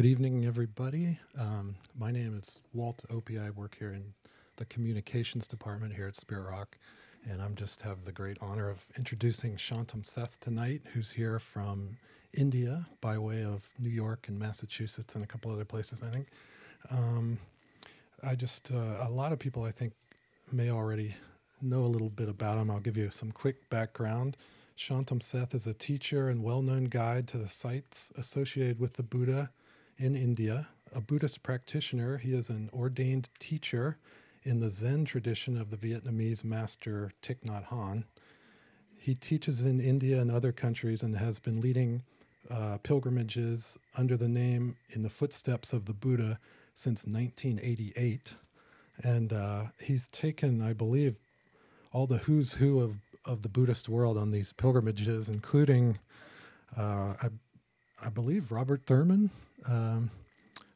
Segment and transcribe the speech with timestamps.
[0.00, 1.18] Good evening, everybody.
[1.38, 3.38] Um, my name is Walt Opie.
[3.38, 4.14] I work here in
[4.56, 6.78] the communications department here at Spirit Rock,
[7.30, 11.98] and I'm just have the great honor of introducing Shantum Seth tonight, who's here from
[12.32, 16.28] India by way of New York and Massachusetts and a couple other places, I think.
[16.90, 17.36] Um,
[18.22, 19.92] I just, uh, a lot of people I think
[20.50, 21.14] may already
[21.60, 22.70] know a little bit about him.
[22.70, 24.38] I'll give you some quick background.
[24.78, 29.02] Shantum Seth is a teacher and well known guide to the sites associated with the
[29.02, 29.50] Buddha
[30.00, 30.68] in India.
[30.94, 33.98] A Buddhist practitioner, he is an ordained teacher
[34.42, 38.04] in the Zen tradition of the Vietnamese master Thich Nhat Hanh.
[38.98, 42.02] He teaches in India and other countries and has been leading
[42.50, 46.38] uh, pilgrimages under the name In the Footsteps of the Buddha
[46.74, 48.34] since 1988.
[49.04, 51.16] And uh, he's taken, I believe,
[51.92, 55.98] all the who's who of of the Buddhist world on these pilgrimages, including,
[56.76, 57.28] uh, I,
[58.02, 59.30] I believe, Robert Thurman,
[59.66, 60.10] um,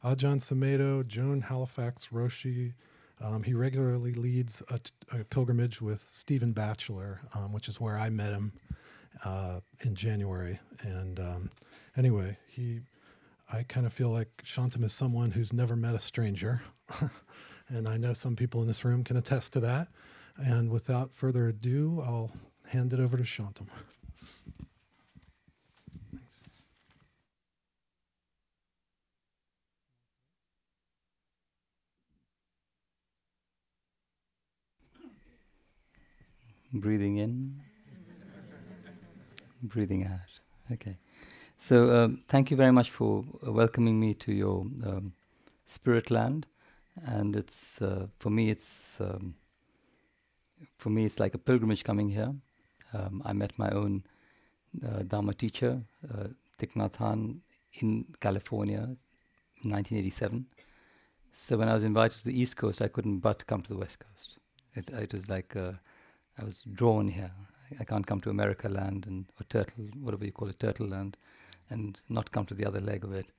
[0.04, 2.74] Ajahn Sumedho, Joan Halifax Roshi.
[3.20, 4.78] Um, he regularly leads a,
[5.16, 8.52] a, pilgrimage with Stephen Batchelor, um, which is where I met him
[9.24, 10.58] uh, in January.
[10.82, 11.50] And um,
[11.96, 12.80] anyway, he,
[13.52, 16.62] I kind of feel like Shantum is someone who's never met a stranger.
[17.68, 19.88] and I know some people in this room can attest to that.
[20.36, 22.32] And without further ado, I'll
[22.66, 23.68] hand it over to Shantum.
[36.74, 37.60] Breathing in,
[39.62, 40.40] breathing out.
[40.72, 40.98] Okay.
[41.56, 45.12] So, um, thank you very much for welcoming me to your um,
[45.66, 46.46] spirit land.
[47.06, 49.00] And it's, uh, for me, it's.
[49.00, 49.36] Um,
[50.76, 52.34] for me, it's like a pilgrimage coming here.
[52.92, 54.02] Um, I met my own
[54.84, 55.80] uh, Dharma teacher,
[56.12, 57.40] uh, Thich
[57.80, 58.96] in California
[59.62, 60.46] in 1987.
[61.32, 63.78] So when I was invited to the East Coast, I couldn't but come to the
[63.78, 64.38] West Coast.
[64.74, 65.72] It, it was like uh,
[66.40, 67.30] I was drawn here.
[67.80, 71.16] I can't come to America land and or turtle, whatever you call it, turtle land,
[71.70, 73.32] and not come to the other leg of it.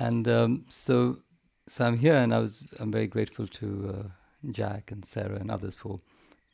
[0.00, 1.18] And um, so,
[1.66, 4.08] so I'm here, and I was I'm very grateful to uh,
[4.50, 5.98] Jack and Sarah and others for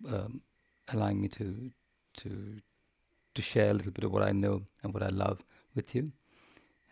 [0.09, 0.43] um,
[0.93, 1.71] allowing me to
[2.19, 2.61] to
[3.35, 5.43] to share a little bit of what I know and what I love
[5.75, 6.13] with you.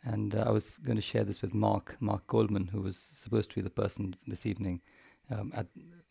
[0.04, 3.50] And uh, I was going to share this with Mark, Mark Coleman, who was supposed
[3.50, 4.80] to be the person this evening,
[5.30, 5.68] um, at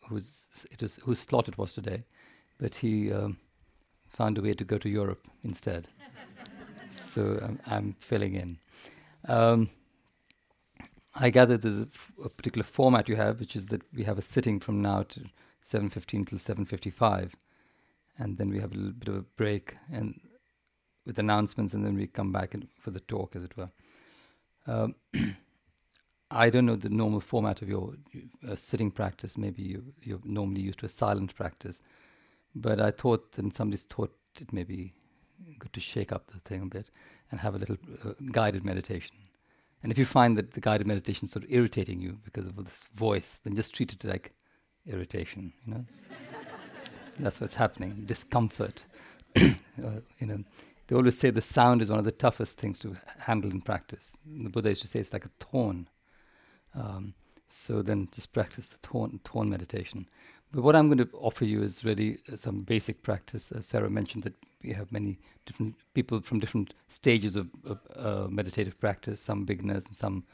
[0.08, 2.00] whose it was whose slot it was today,
[2.62, 3.38] but he um,
[4.08, 5.88] found a way to go to Europe instead.
[6.92, 8.58] so um, I'm filling in.
[9.26, 9.68] Um,
[11.16, 14.16] I gather there's a, f- a particular format you have, which is that we have
[14.16, 15.22] a sitting from now to
[15.64, 17.32] 7.15 till 7.55
[18.18, 20.20] and then we have a little bit of a break and
[21.04, 23.68] with announcements and then we come back for the talk as it were
[24.66, 24.94] um,
[26.30, 27.94] i don't know the normal format of your
[28.48, 31.80] uh, sitting practice maybe you, you're normally used to a silent practice
[32.54, 34.92] but i thought and somebody's thought it may be
[35.58, 36.90] good to shake up the thing a bit
[37.30, 39.14] and have a little uh, guided meditation
[39.82, 42.56] and if you find that the guided meditation is sort of irritating you because of
[42.64, 44.32] this voice then just treat it like
[44.86, 45.84] irritation, you know.
[47.18, 48.84] That's what's happening, discomfort.
[49.36, 50.44] uh, you know,
[50.86, 54.18] they always say the sound is one of the toughest things to handle in practice.
[54.26, 55.88] The Buddha used to say it's like a thorn.
[56.74, 57.14] Um,
[57.48, 60.08] so then just practice the thorn, thorn meditation.
[60.52, 63.52] But what I'm going to offer you is really uh, some basic practice.
[63.52, 68.28] As Sarah mentioned that we have many different people from different stages of, of uh,
[68.28, 70.24] meditative practice, some beginners and some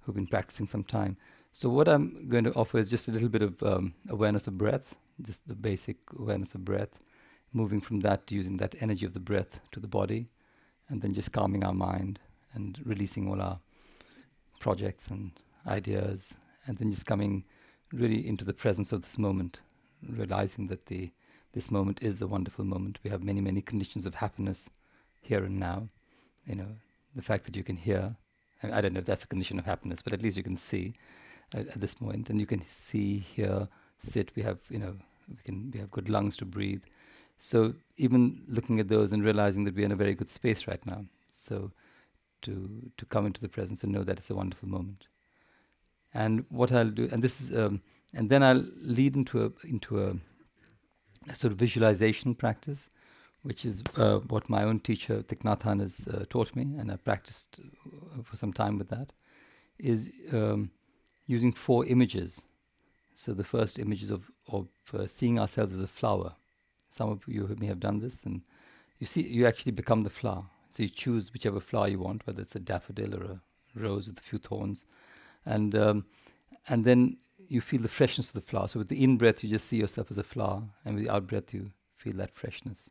[0.00, 1.18] who've been practicing some time.
[1.52, 4.56] So what I'm going to offer is just a little bit of um, awareness of
[4.56, 6.98] breath, just the basic awareness of breath,
[7.52, 10.28] moving from that using that energy of the breath to the body,
[10.88, 12.20] and then just calming our mind
[12.54, 13.58] and releasing all our
[14.60, 15.32] projects and
[15.66, 16.34] ideas,
[16.66, 17.44] and then just coming
[17.92, 19.60] really into the presence of this moment,
[20.06, 21.10] realizing that the
[21.52, 22.98] this moment is a wonderful moment.
[23.02, 24.70] We have many many conditions of happiness
[25.22, 25.88] here and now.
[26.46, 26.68] You know,
[27.14, 28.16] the fact that you can hear.
[28.62, 30.56] I, I don't know if that's a condition of happiness, but at least you can
[30.56, 30.94] see
[31.54, 33.68] at, at this point, and you can see, hear,
[34.00, 34.30] sit.
[34.36, 34.96] We have, you know,
[35.28, 36.82] we can we have good lungs to breathe.
[37.38, 40.84] So even looking at those and realizing that we're in a very good space right
[40.84, 41.04] now.
[41.30, 41.72] So
[42.42, 45.06] to to come into the presence and know that it's a wonderful moment.
[46.14, 47.82] And what I'll do, and this is, um,
[48.14, 50.14] and then I'll lead into a into a,
[51.28, 52.88] a sort of visualization practice,
[53.42, 56.90] which is uh, what my own teacher Thich Nhat Hanh has uh, taught me, and
[56.90, 59.12] I practiced uh, for some time with that.
[59.78, 60.72] Is um,
[61.26, 62.46] using four images.
[63.14, 66.34] So the first image is of, of uh, seeing ourselves as a flower.
[66.88, 68.42] Some of you may have done this, and
[68.98, 70.44] you see, you actually become the flower.
[70.70, 73.40] So you choose whichever flower you want, whether it's a daffodil or a
[73.74, 74.84] rose with a few thorns,
[75.44, 76.04] and um,
[76.68, 77.18] and then
[77.48, 78.68] you feel the freshness of the flower.
[78.68, 81.10] So with the in breath, you just see yourself as a flower, and with the
[81.10, 82.90] out breath, you feel that freshness.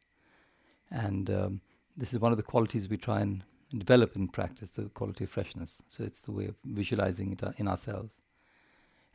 [0.90, 1.62] And um,
[1.96, 3.44] this is one of the qualities we try and
[3.78, 5.82] develop in practice: the quality of freshness.
[5.88, 8.22] So it's the way of visualizing it uh, in ourselves.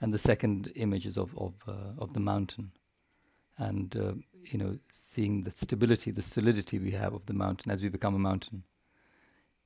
[0.00, 2.72] And the second image is of of uh, of the mountain,
[3.58, 4.12] and uh,
[4.44, 8.14] you know, seeing the stability, the solidity we have of the mountain as we become
[8.14, 8.64] a mountain.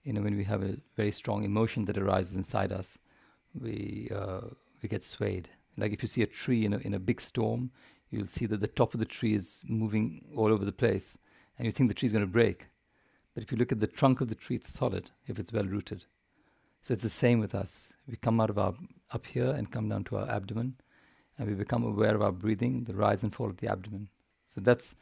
[0.04, 2.98] You know, when we have a very strong emotion that arises inside us,
[3.60, 4.42] we uh,
[4.82, 5.48] we get swayed.
[5.76, 7.70] Like if you see a tree in a in a big storm,
[8.10, 11.18] you'll see that the top of the tree is moving all over the place,
[11.58, 12.68] and you think the tree is going to break.
[13.34, 15.64] But if you look at the trunk of the tree, it's solid if it's well
[15.64, 16.06] rooted.
[16.82, 17.92] So it's the same with us.
[18.06, 18.74] We come out of our
[19.12, 20.76] up here and come down to our abdomen,
[21.38, 24.08] and we become aware of our breathing, the rise and fall of the abdomen.
[24.48, 24.94] So that's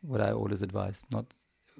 [0.00, 1.02] what I always advise.
[1.10, 1.26] Not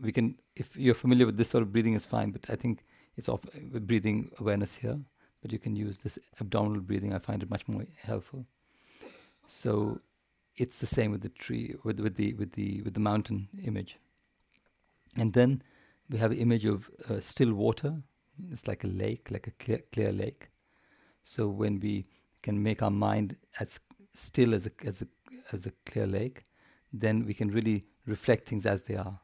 [0.00, 2.84] we can if you're familiar with this sort of breathing is fine, but I think
[3.16, 3.40] it's off
[3.72, 4.98] breathing awareness here.
[5.42, 7.12] But you can use this abdominal breathing.
[7.12, 8.46] I find it much more helpful.
[9.46, 10.00] So
[10.56, 13.98] it's the same with the tree, with with the with the with the mountain image.
[15.16, 15.62] And then
[16.08, 18.02] we have an image of uh, still water.
[18.50, 20.50] It's like a lake, like a clear, clear lake.
[21.24, 22.06] So when we
[22.42, 23.80] can make our mind as
[24.14, 25.06] still as a as a
[25.52, 26.44] as a clear lake,
[26.92, 29.20] then we can really reflect things as they are.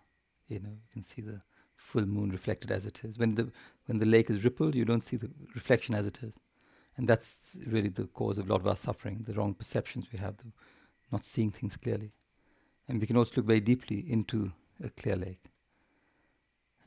[0.48, 1.40] You know, you can see the
[1.88, 3.19] full moon reflected as it is.
[3.19, 3.50] When the
[3.87, 6.35] when the lake is rippled, you don't see the reflection as it is,
[6.96, 9.25] and that's really the cause of a lot of our suffering.
[9.26, 10.52] The wrong perceptions we have, the
[11.11, 12.12] not seeing things clearly,
[12.87, 14.52] and we can also look very deeply into
[14.82, 15.44] a clear lake.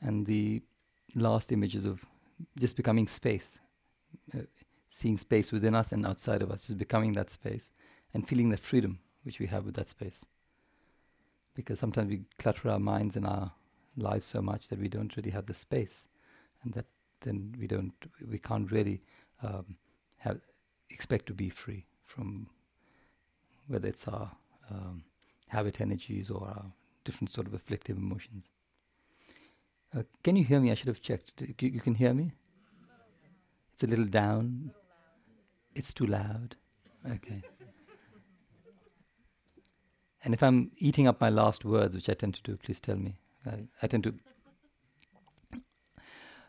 [0.00, 0.62] And the
[1.14, 2.00] last images of
[2.58, 3.58] just becoming space,
[4.34, 4.42] uh,
[4.88, 7.72] seeing space within us and outside of us, just becoming that space,
[8.14, 10.24] and feeling the freedom which we have with that space
[11.54, 13.52] because sometimes we clutter our minds and our
[13.96, 16.08] lives so much that we don't really have the space,
[16.62, 16.86] and that
[17.20, 17.94] then we don't,
[18.30, 19.00] we can't really
[19.42, 19.76] um,
[20.18, 20.40] have
[20.90, 22.46] expect to be free from
[23.66, 24.30] whether it's our
[24.70, 25.04] um,
[25.48, 26.64] habit energies or our
[27.04, 28.50] different sort of afflictive emotions.
[29.96, 30.70] Uh, can you hear me?
[30.70, 31.32] I should have checked.
[31.40, 32.32] You, you can hear me?
[33.74, 34.72] It's a little down.
[35.74, 36.56] It's too loud.
[37.10, 37.42] Okay.
[40.24, 42.96] And if I'm eating up my last words, which I tend to do, please tell
[42.96, 43.16] me.
[43.46, 44.14] I, I tend to.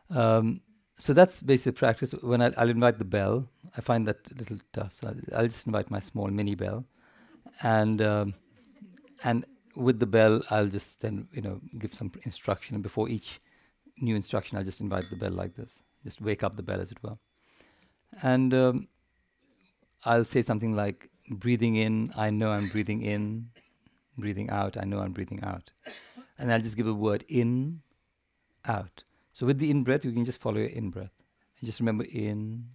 [0.09, 0.61] Um,
[0.97, 2.11] so that's basic practice.
[2.11, 4.91] When I, will invite the bell, I find that a little tough.
[4.93, 6.85] So I'll, I'll just invite my small mini bell,
[7.61, 8.35] and um,
[9.23, 9.45] and
[9.75, 12.75] with the bell, I'll just then you know give some instruction.
[12.75, 13.39] And before each
[13.99, 15.83] new instruction, I'll just invite the bell like this.
[16.03, 17.17] Just wake up the bell, as it were.
[18.21, 18.87] And um,
[20.05, 23.47] I'll say something like, breathing in, I know I'm breathing in
[24.17, 25.71] breathing out, I know I'm breathing out.
[26.37, 27.81] And I'll just give a word in,
[28.65, 29.03] out.
[29.31, 31.11] So with the in breath, you can just follow your in breath.
[31.59, 32.65] And just remember in,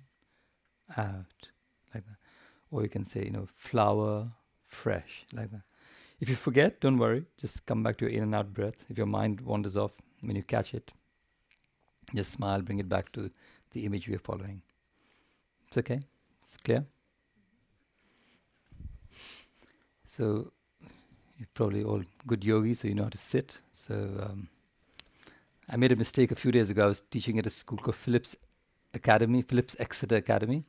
[0.97, 1.49] out,
[1.95, 2.17] like that.
[2.71, 4.29] Or you can say, you know, flower,
[4.67, 5.63] fresh, like that.
[6.21, 7.25] If you forget, don't worry.
[7.41, 8.75] Just come back to your in and out breath.
[8.89, 10.93] If your mind wanders off, when you catch it,
[12.15, 13.31] just smile, bring it back to
[13.73, 14.63] the image we are following.
[15.69, 16.01] It's okay?
[16.41, 16.85] It's clear?
[20.07, 20.53] So
[21.39, 23.61] you're probably all good yogis, so you know how to sit.
[23.73, 24.49] So um,
[25.71, 26.85] I made a mistake a few days ago.
[26.85, 28.35] I was teaching at a school called Phillips
[28.93, 30.65] Academy, Phillips Exeter Academy,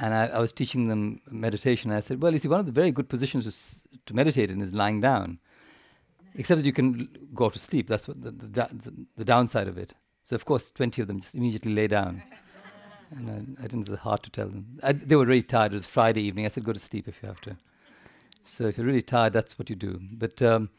[0.00, 1.90] and I, I, was teaching them meditation.
[1.90, 4.14] And I said, "Well, you see, one of the very good positions to, s- to
[4.14, 5.38] meditate in is lying down,
[6.34, 7.88] except that you can l- go to sleep.
[7.88, 9.92] That's what the, the, the, the, downside of it.
[10.24, 12.22] So, of course, twenty of them just immediately lay down."
[13.10, 14.78] and I, I didn't have the heart to tell them.
[14.84, 15.72] I, they were really tired.
[15.72, 16.46] It was Friday evening.
[16.46, 17.56] I said, "Go to sleep if you have to."
[18.50, 20.00] So if you're really tired, that's what you do.
[20.12, 20.70] But um,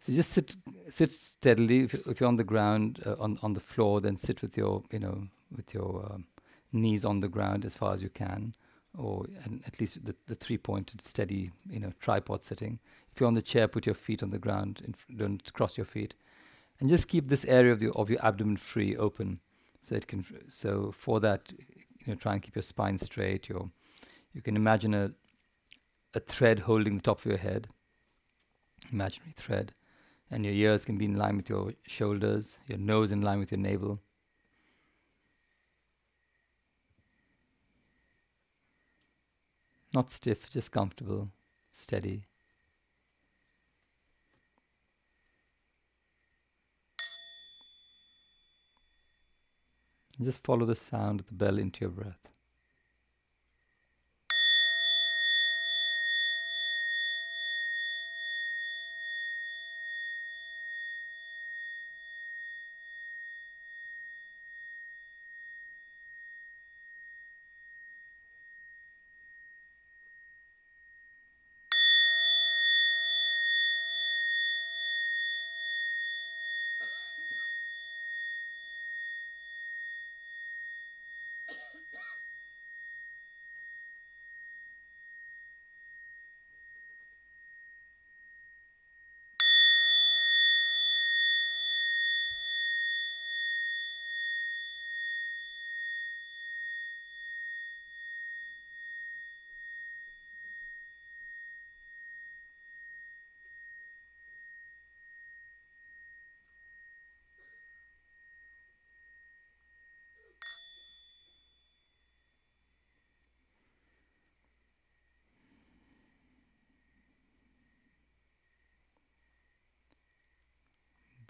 [0.00, 0.56] so just sit
[0.88, 1.80] sit steadily.
[1.80, 4.82] If, if you're on the ground, uh, on on the floor, then sit with your
[4.90, 6.24] you know with your um,
[6.72, 8.54] knees on the ground as far as you can,
[8.96, 9.26] or
[9.66, 12.78] at least the, the three pointed steady you know tripod sitting.
[13.12, 14.82] If you're on the chair, put your feet on the ground.
[14.88, 16.14] F- don't cross your feet,
[16.80, 19.40] and just keep this area of the of your abdomen free, open,
[19.82, 20.24] so it can.
[20.48, 21.52] So for that,
[21.98, 23.50] you know, try and keep your spine straight.
[23.50, 23.68] Your
[24.32, 25.12] you can imagine a
[26.14, 27.68] a thread holding the top of your head,
[28.92, 29.72] imaginary thread,
[30.30, 33.52] and your ears can be in line with your shoulders, your nose in line with
[33.52, 33.98] your navel.
[39.92, 41.30] Not stiff, just comfortable,
[41.72, 42.24] steady.
[50.24, 52.28] just follow the sound of the bell into your breath.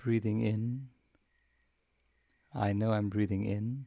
[0.02, 0.88] Breathing in.
[2.54, 3.84] I know I'm breathing in.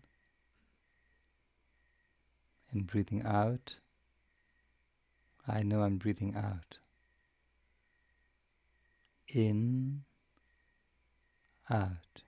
[2.71, 3.75] And breathing out.
[5.47, 6.77] I know I'm breathing out.
[9.27, 10.03] In,
[11.69, 12.22] out.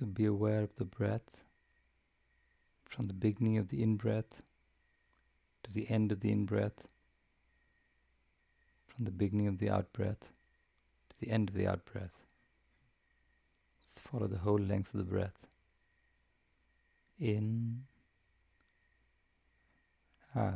[0.00, 1.42] So be aware of the breath
[2.86, 4.40] from the beginning of the in breath
[5.62, 6.88] to the end of the in breath,
[8.88, 10.20] from the beginning of the out breath
[11.10, 12.16] to the end of the out breath.
[13.84, 15.46] Just follow the whole length of the breath.
[17.18, 17.82] In,
[20.34, 20.54] out.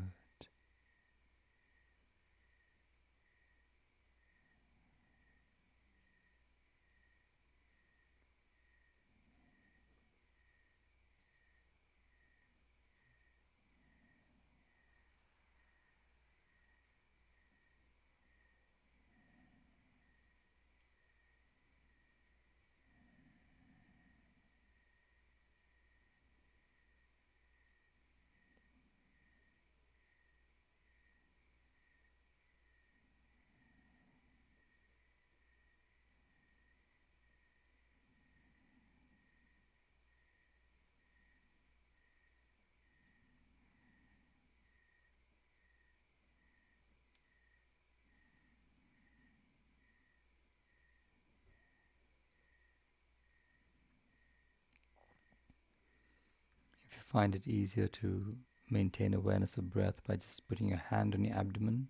[57.14, 58.34] Find it easier to
[58.68, 61.86] maintain awareness of breath by just putting your hand on your abdomen.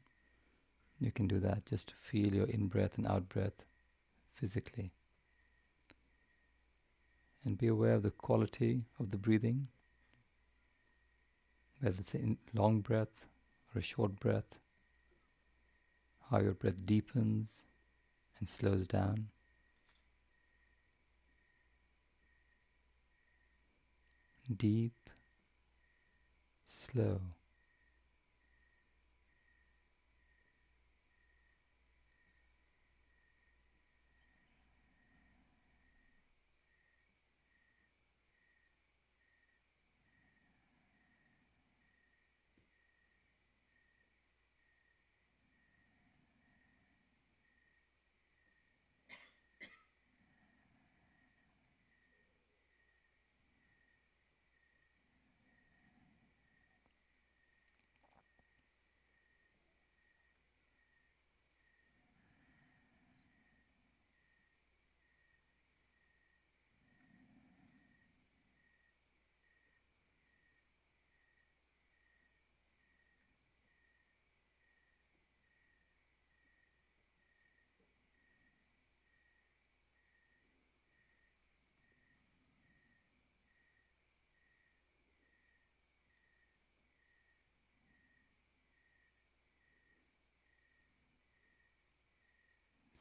[1.00, 3.64] You can do that just to feel your in breath and out breath
[4.35, 4.90] physically.
[7.43, 9.69] And be aware of the quality of the breathing,
[11.81, 13.26] whether it's a long breath
[13.75, 14.59] or a short breath,
[16.31, 17.64] how your breath deepens
[18.38, 19.28] and slows down.
[24.54, 24.93] Deep
[26.66, 27.21] slow.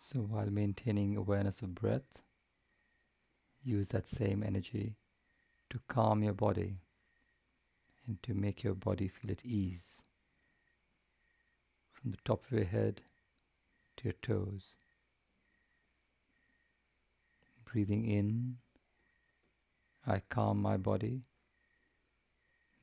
[0.05, 2.19] So while maintaining awareness of breath,
[3.63, 4.97] use that same energy
[5.69, 6.79] to calm your body
[8.05, 10.01] and to make your body feel at ease
[11.93, 12.99] from the top of your head
[13.95, 14.75] to your toes.
[17.63, 18.57] Breathing in,
[20.05, 21.21] I calm my body.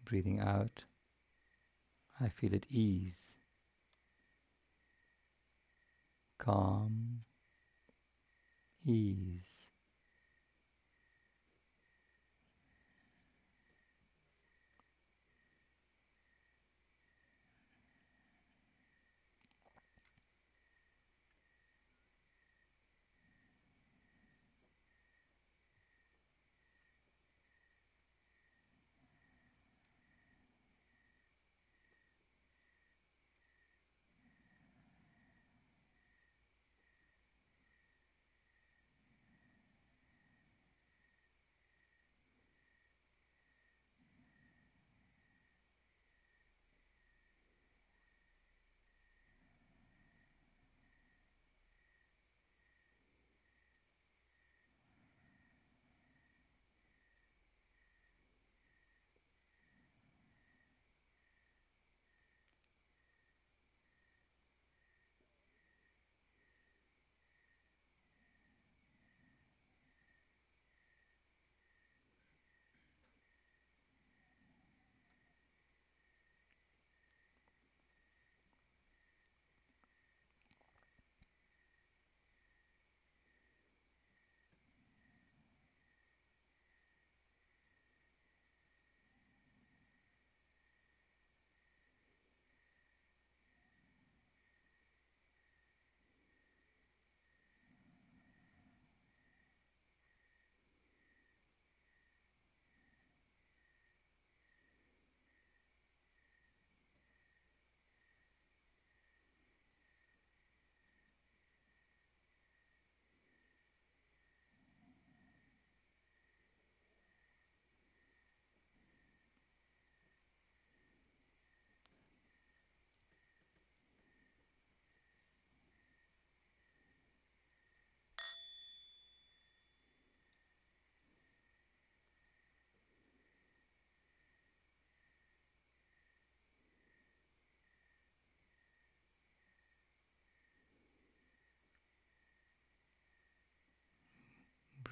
[0.07, 0.85] Breathing out,
[2.19, 3.37] I feel at ease
[6.40, 7.20] calm,
[8.85, 9.70] ease.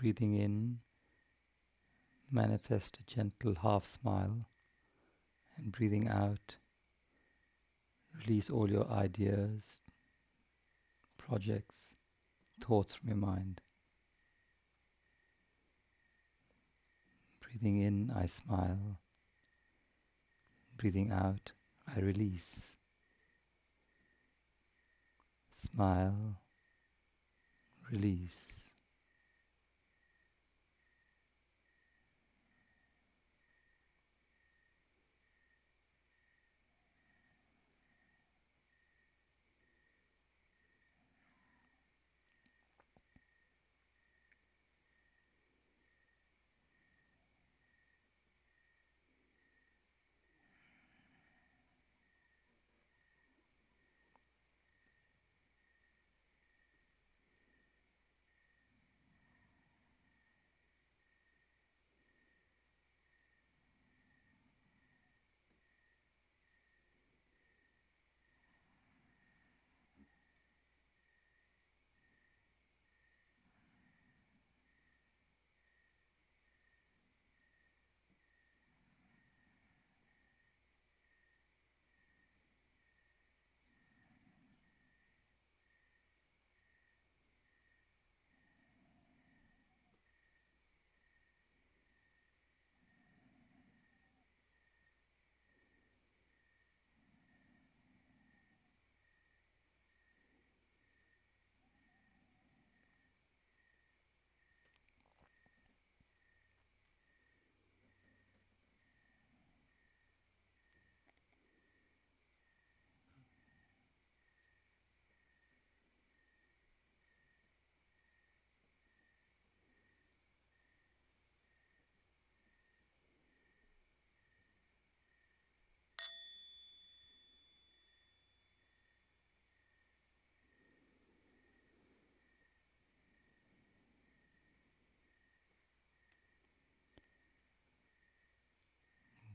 [0.01, 0.79] Breathing in,
[2.31, 4.47] manifest a gentle half smile,
[5.57, 6.57] and breathing out,
[8.15, 9.73] release all your ideas,
[11.17, 11.95] projects,
[12.61, 13.61] thoughts from your mind.
[17.41, 19.01] Breathing in, I smile.
[20.77, 21.51] Breathing out,
[21.93, 22.77] I release.
[25.51, 26.37] Smile,
[27.91, 28.68] release.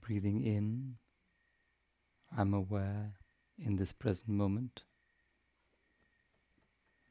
[0.05, 0.95] Breathing in,
[2.37, 3.13] I'm aware
[3.57, 4.83] in this present moment.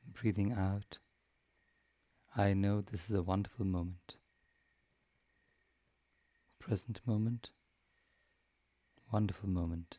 [0.06, 0.98] Breathing out,
[2.36, 4.16] I know this is a wonderful moment.
[6.58, 7.48] Present moment,
[9.10, 9.96] wonderful moment.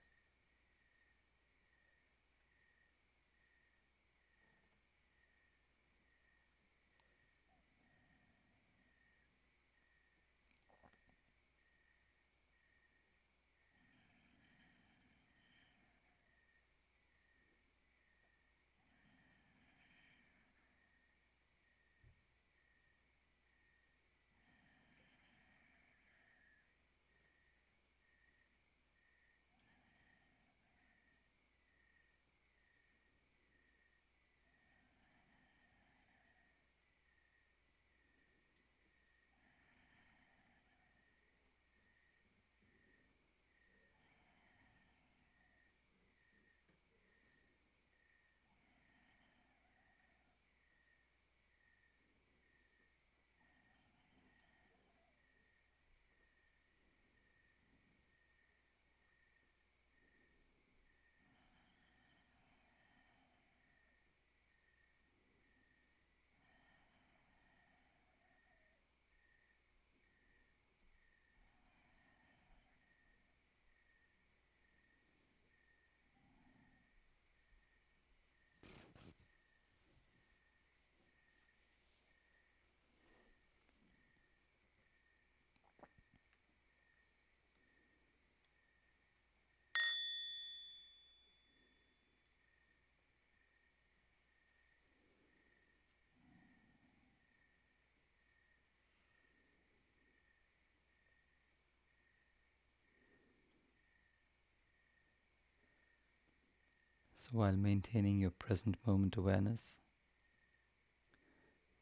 [107.24, 109.80] So, while maintaining your present moment awareness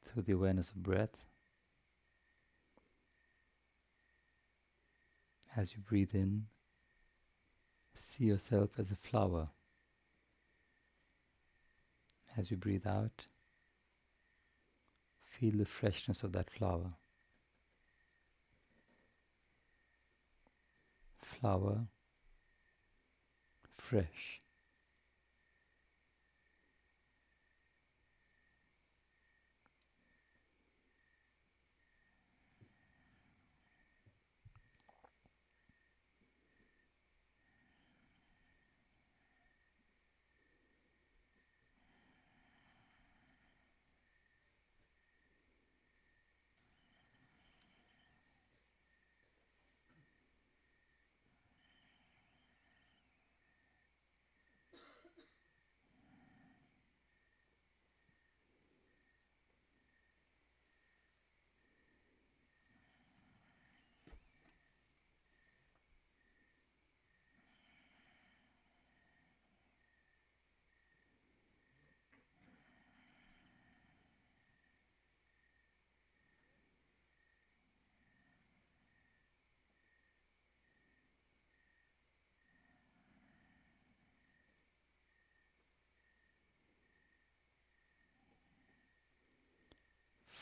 [0.05, 1.17] through the awareness of breath,
[5.57, 6.45] as you breathe in,
[7.95, 9.49] see yourself as a flower.
[12.37, 13.25] As you breathe out,
[15.23, 16.89] feel the freshness of that flower.
[21.17, 21.87] Flower,
[23.79, 24.41] fresh.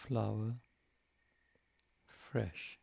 [0.07, 0.55] Flower,
[2.31, 2.79] fresh.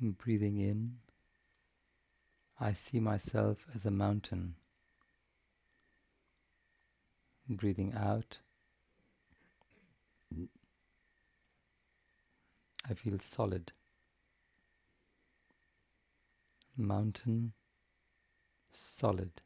[0.00, 0.96] Breathing in,
[2.58, 4.54] I see myself as a mountain.
[7.46, 8.38] Breathing out,
[12.88, 13.72] I feel solid.
[16.76, 17.52] Mountain,
[18.72, 19.42] solid.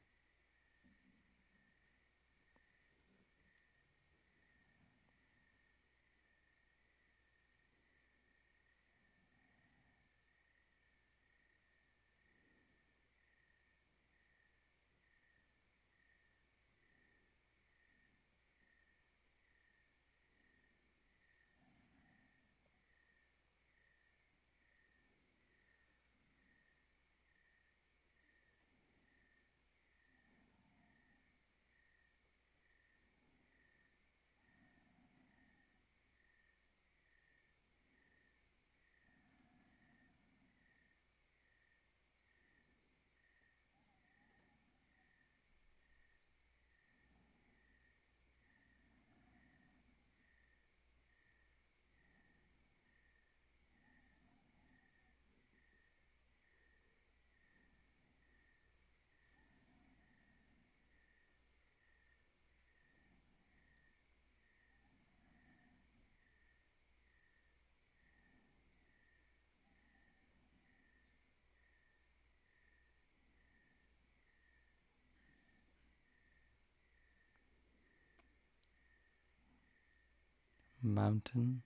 [80.84, 81.62] Mountain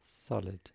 [0.00, 0.70] solid.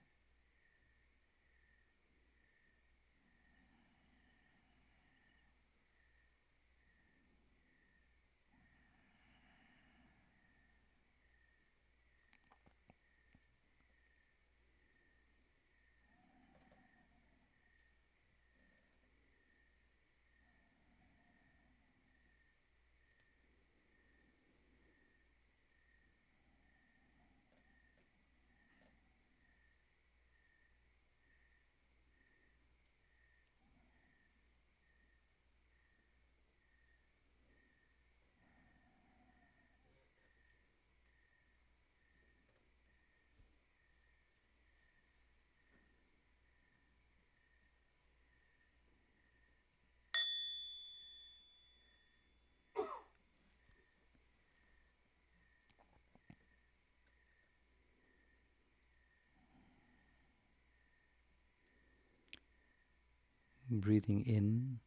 [63.79, 64.79] Breathing in,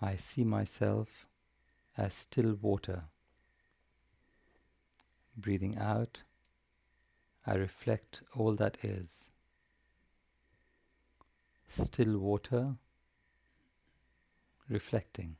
[0.00, 1.28] I see myself
[1.96, 3.02] as still water.
[5.36, 6.22] Breathing out,
[7.46, 9.30] I reflect all that is.
[11.68, 12.76] Still water,
[14.68, 15.36] reflecting.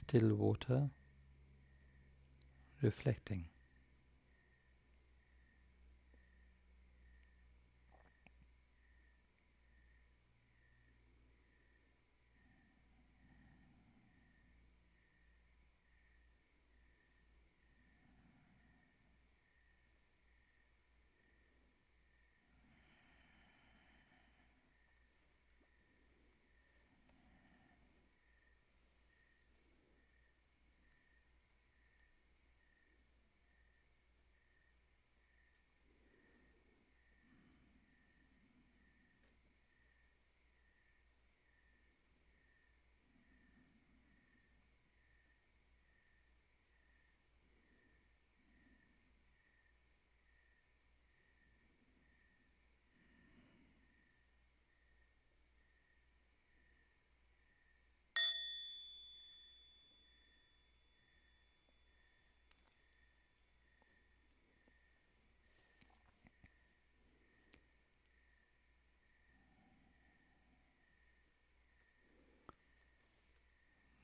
[0.00, 0.90] Still water,
[2.82, 3.44] reflecting.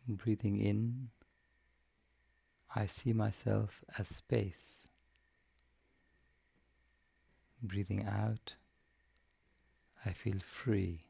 [0.08, 1.08] Breathing in,
[2.74, 4.88] I see myself as space.
[7.62, 8.54] Breathing out,
[10.04, 11.00] I feel free.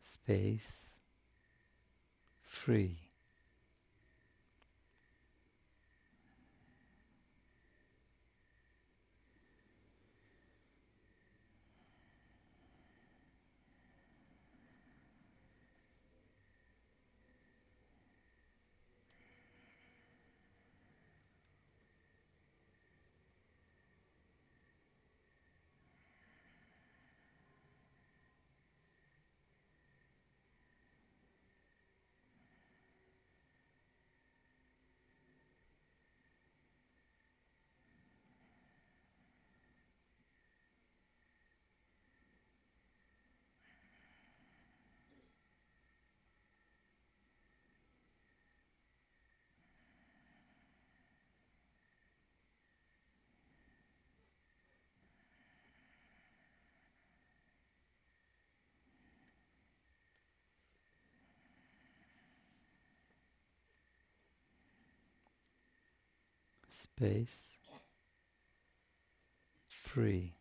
[0.00, 0.98] Space,
[2.42, 3.11] free.
[66.82, 67.58] Space,
[69.66, 70.34] free.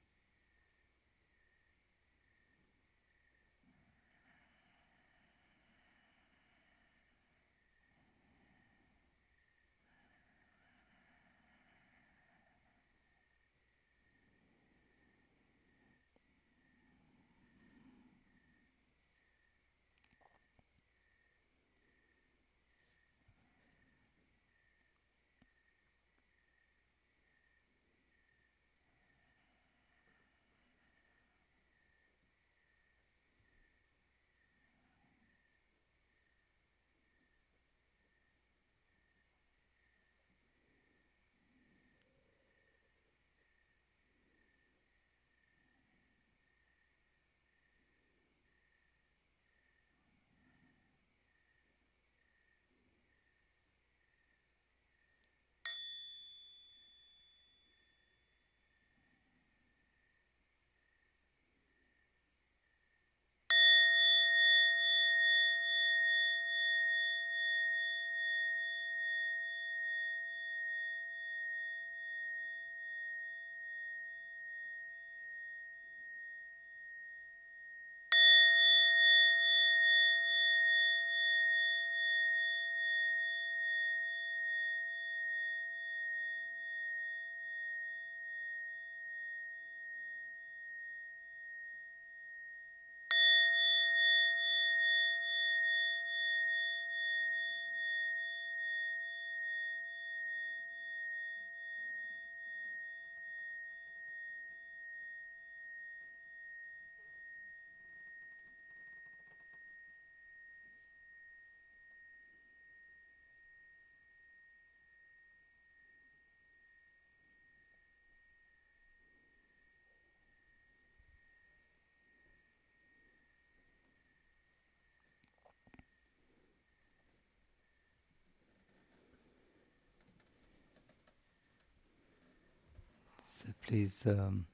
[133.72, 134.46] Please um,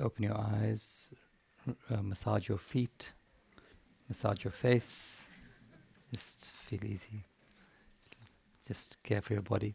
[0.00, 1.12] open your eyes,
[1.90, 3.12] uh, massage your feet,
[4.08, 5.28] massage your face,
[6.10, 7.26] Just feel easy.
[8.66, 9.74] Just care for your body.